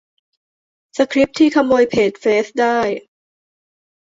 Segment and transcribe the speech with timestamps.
[0.97, 2.79] -สคริปต์ที่ขโมยเพจเฟซได้